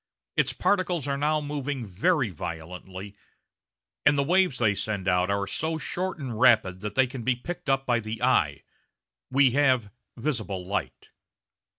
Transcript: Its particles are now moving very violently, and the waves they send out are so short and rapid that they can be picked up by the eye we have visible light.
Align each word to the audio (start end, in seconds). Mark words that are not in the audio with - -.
Its 0.35 0.51
particles 0.51 1.07
are 1.07 1.15
now 1.15 1.39
moving 1.39 1.85
very 1.85 2.31
violently, 2.31 3.15
and 4.03 4.17
the 4.17 4.23
waves 4.23 4.57
they 4.57 4.73
send 4.73 5.07
out 5.07 5.29
are 5.29 5.45
so 5.45 5.77
short 5.77 6.17
and 6.17 6.39
rapid 6.39 6.79
that 6.79 6.95
they 6.95 7.05
can 7.05 7.21
be 7.21 7.35
picked 7.35 7.69
up 7.69 7.85
by 7.85 7.99
the 7.99 8.19
eye 8.23 8.63
we 9.29 9.51
have 9.51 9.91
visible 10.17 10.65
light. 10.65 11.11